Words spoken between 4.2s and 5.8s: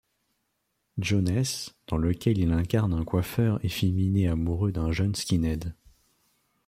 amoureux d'un jeune skinhead.